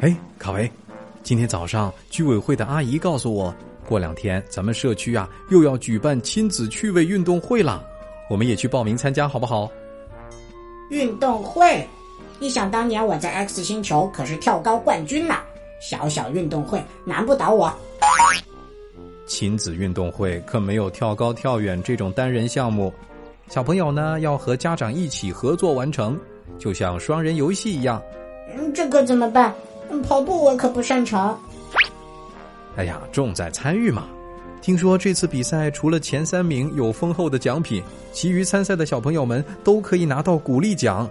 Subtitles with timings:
[0.00, 0.70] 哎，卡维，
[1.22, 3.54] 今天早上居委会的阿姨告诉我，
[3.88, 7.82] 过两天咱们社区啊又要举办亲子趣味运动会了，
[8.28, 9.70] 我们也去报名参加好不好？
[10.90, 11.86] 运动会，
[12.40, 15.34] 一想当年我在 X 星球可是跳高冠军呢，
[15.80, 17.72] 小小运动会难不倒我。
[19.26, 22.92] 亲子运动会可没有跳高、跳远这种单人项目，
[23.48, 26.16] 小朋友呢要和家长一起合作完成，
[26.58, 28.00] 就像双人游戏一样。
[28.54, 29.54] 嗯，这可怎么办？
[30.06, 31.38] 跑步我可不擅长。
[32.76, 34.08] 哎呀，重在参与嘛！
[34.60, 37.82] 听说这次比赛除了前三名有丰厚的奖品，
[38.12, 41.08] 其余参赛的小朋友们都可以拿到鼓励奖，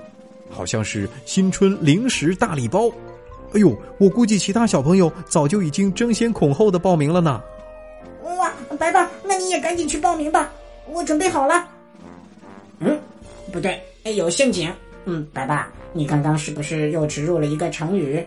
[0.50, 2.90] 好像是新春零食大礼包。
[3.54, 7.42] 哎呦，我估计其他小朋友早就已经争先恐后的报名了呢。
[8.38, 10.52] 哇，白爸，那你也赶紧去报名吧，
[10.92, 11.66] 我准备好了。
[12.80, 13.00] 嗯，
[13.54, 13.82] 不对，
[14.16, 14.70] 有陷阱。
[15.06, 18.26] 嗯，白爸，你刚刚是不是又植入了一个成语？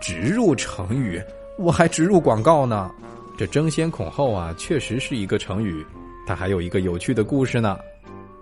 [0.00, 1.20] 植入成语？
[1.58, 2.90] 我还植入广告呢。
[3.38, 5.84] 这争先恐后啊，确实是一个成语，
[6.26, 7.78] 它还有一个有趣的故事呢。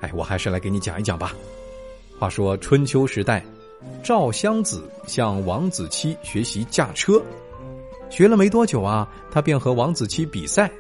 [0.01, 1.33] 哎，我还是来给你讲一讲吧。
[2.19, 3.45] 话说春秋时代，
[4.03, 7.23] 赵襄子向王子期学习驾车。
[8.11, 10.71] 学了没多久啊，他便和王子期比赛，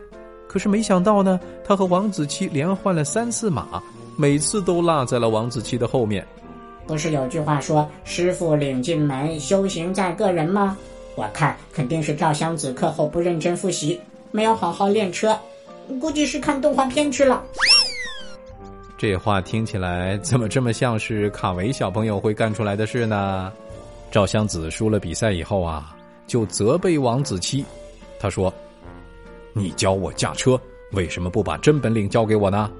[0.47, 3.83] 可是没想到呢，他和王子期连换了三次马，
[4.17, 6.27] 每次都落在了王子期的后面。
[6.87, 10.77] 不是有句话说“师傅领进门，修行在个人”吗？
[11.17, 15.39] 我看肯定是赵襄子课后不认真复习，没有好好练车，
[16.01, 17.42] 估计是看动画片去了。
[18.98, 23.53] 这话听起来怎么这么像是卡维小朋友会干出来的事呢？
[24.11, 25.97] 赵襄子输了比赛以后啊。
[26.27, 27.62] 就责备王子期，
[28.19, 28.51] 他说
[29.53, 30.59] ：“你教我驾车，
[30.92, 32.70] 为什么不把真本领教给我呢？”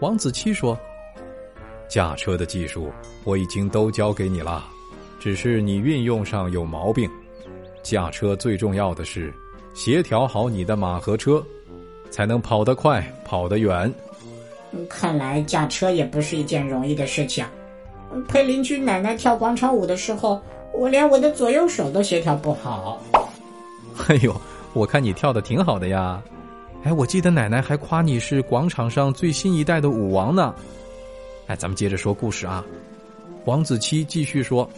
[0.00, 0.78] 王子期说
[1.88, 2.92] ：“驾车的技术
[3.24, 4.64] 我已经都教给你了，
[5.18, 7.10] 只是你运用上有毛病。
[7.82, 9.32] 驾车最重要的是
[9.74, 11.44] 协调好你的马和车，
[12.10, 13.92] 才能跑得快，跑得远。”
[14.88, 17.44] 看来驾车也不是一件容易的事情。
[18.28, 20.40] 陪邻居奶奶跳广场舞的时候。
[20.70, 23.02] 我连我的左右手都协调不好。
[24.06, 24.40] 哎呦，
[24.74, 26.22] 我看你跳的挺好的呀！
[26.84, 30.54] 哎，我记得奶奶还夸你是广场上最新一代的舞王呢。
[31.46, 32.64] 哎，咱们接着说故事啊。
[33.46, 34.68] 王子期继续说：“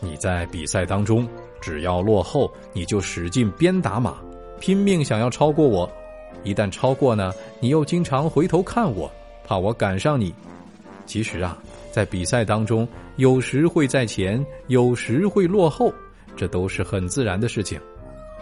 [0.00, 1.26] 你在比赛当中，
[1.60, 4.16] 只要落后，你就使劲鞭打马，
[4.60, 5.90] 拼命想要超过我。
[6.42, 9.10] 一旦超过呢，你又经常回头看我，
[9.44, 10.34] 怕我赶上你。
[11.06, 11.58] 其实啊。”
[11.94, 15.94] 在比赛当中，有时会在前，有时会落后，
[16.34, 17.80] 这都是很自然的事情。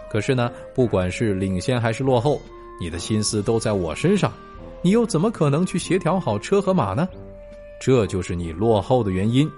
[0.09, 2.41] 可是呢，不管是领先还是落后，
[2.79, 4.31] 你的心思都在我身上，
[4.81, 7.07] 你又怎么可能去协调好车和马呢？
[7.79, 9.49] 这就是你落后的原因。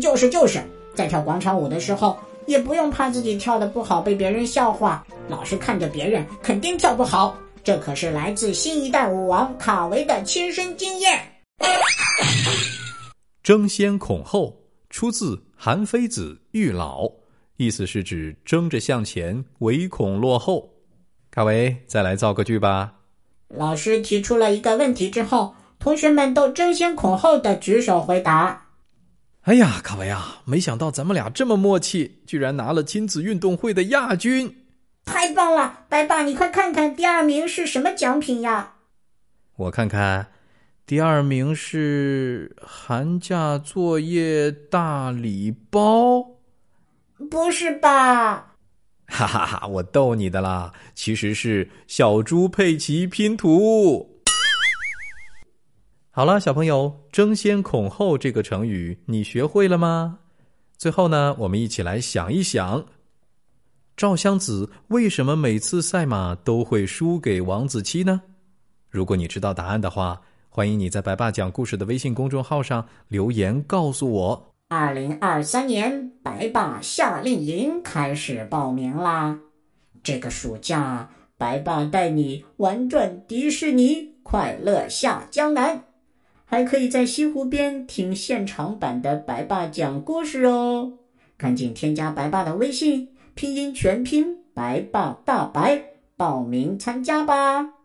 [0.00, 0.62] 就是就是，
[0.94, 7.38] 在跳广场舞的时候，也不用怕自己跳的不好被别人笑话，老是看着别人，肯定跳不好。
[7.64, 11.20] 这可是来自新一代舞王卡维的亲身经验。
[13.42, 14.54] 争先恐后
[14.90, 17.04] 出自《韩非子·育老》，
[17.56, 20.68] 意思是指争着向前，唯恐落后。
[21.38, 22.94] 卡维，再来造个句吧。
[23.46, 28.66] 老师提出了一个问题之后，同学们都争先恐后的举手回答。
[29.42, 34.52] 哎呀，卡维啊，没想到咱们俩这么默契，居然拿了亲子运动会的亚军！
[35.04, 38.72] 太棒了，白爸，你快看看第二名是什么奖品呀？
[39.54, 40.26] 我看看。
[40.86, 46.30] 第二名是寒假作业大礼包，
[47.30, 48.56] 不是吧？
[49.10, 54.20] 哈哈哈，我逗你的啦，其实是小猪佩奇拼图。
[56.10, 60.18] 好了，小朋友，争先恐后这个成语你学会了吗？
[60.76, 62.84] 最后呢，我们一起来想一想，
[63.96, 68.20] 赵襄子为什么每次赛马都会输给王子期呢？
[68.90, 70.20] 如果你知道答案的话。
[70.50, 74.47] 欢迎你在白爸讲故事的微信公众号上留言告诉我。
[74.70, 79.38] 二零二三年白爸夏令营开始报名啦！
[80.02, 85.84] 这个暑假，白爸带你玩转迪士尼，快乐下江南，
[86.44, 90.98] 还可以在西湖边听现场版的白爸讲故事哦！
[91.38, 95.82] 赶紧添加白爸的微信，拼音全拼白爸大白，
[96.14, 97.77] 报名参加吧！